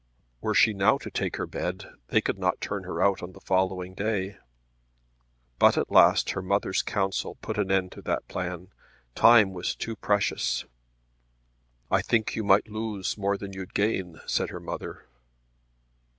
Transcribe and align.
Were 0.41 0.55
she 0.55 0.73
now 0.73 0.97
to 0.97 1.11
take 1.11 1.33
to 1.33 1.37
her 1.41 1.45
bed 1.45 1.83
they 2.07 2.21
could 2.21 2.39
not 2.39 2.59
turn 2.59 2.85
her 2.85 3.03
out 3.03 3.21
on 3.21 3.33
the 3.33 3.39
following 3.39 3.93
day. 3.93 4.39
But 5.59 5.77
at 5.77 5.91
last 5.91 6.31
her 6.31 6.41
mother's 6.41 6.81
counsel 6.81 7.35
put 7.35 7.59
an 7.59 7.71
end 7.71 7.91
to 7.91 8.01
that 8.01 8.27
plan. 8.27 8.69
Time 9.13 9.53
was 9.53 9.75
too 9.75 9.95
precious. 9.95 10.65
"I 11.91 12.01
think 12.01 12.35
you 12.35 12.43
might 12.43 12.67
lose 12.67 13.15
more 13.15 13.37
than 13.37 13.53
you'd 13.53 13.75
gain," 13.75 14.19
said 14.25 14.49
her 14.49 14.59
mother. 14.59 15.05